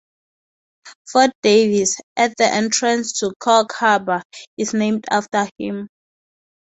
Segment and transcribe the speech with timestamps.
[1.05, 4.23] Fort Davis, at the entrance to Cork Harbour,
[4.57, 5.89] is named after him.